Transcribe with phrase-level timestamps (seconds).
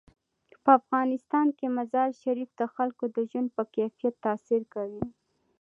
[0.63, 5.03] په افغانستان کې مزارشریف د خلکو د ژوند په کیفیت تاثیر کوي.